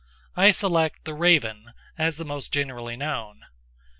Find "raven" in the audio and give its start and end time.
1.13-1.73